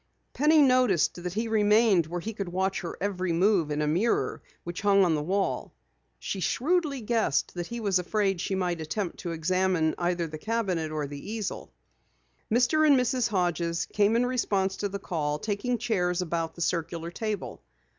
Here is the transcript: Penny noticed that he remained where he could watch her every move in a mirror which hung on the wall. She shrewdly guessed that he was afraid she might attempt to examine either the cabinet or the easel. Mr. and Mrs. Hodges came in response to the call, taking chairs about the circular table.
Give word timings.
Penny 0.33 0.63
noticed 0.63 1.21
that 1.21 1.35
he 1.35 1.47
remained 1.47 2.07
where 2.07 2.21
he 2.21 2.33
could 2.33 2.49
watch 2.49 2.81
her 2.81 2.97
every 2.99 3.31
move 3.31 3.69
in 3.69 3.83
a 3.83 3.87
mirror 3.87 4.41
which 4.63 4.81
hung 4.81 5.05
on 5.05 5.13
the 5.13 5.21
wall. 5.21 5.75
She 6.17 6.39
shrewdly 6.39 7.01
guessed 7.01 7.53
that 7.53 7.67
he 7.67 7.79
was 7.79 7.99
afraid 7.99 8.41
she 8.41 8.55
might 8.55 8.81
attempt 8.81 9.19
to 9.19 9.31
examine 9.31 9.93
either 9.99 10.25
the 10.25 10.39
cabinet 10.39 10.89
or 10.89 11.05
the 11.05 11.31
easel. 11.31 11.71
Mr. 12.51 12.83
and 12.87 12.97
Mrs. 12.99 13.27
Hodges 13.27 13.85
came 13.93 14.15
in 14.15 14.25
response 14.25 14.75
to 14.77 14.89
the 14.89 14.97
call, 14.97 15.37
taking 15.37 15.77
chairs 15.77 16.19
about 16.19 16.55
the 16.55 16.61
circular 16.61 17.11
table. 17.11 17.61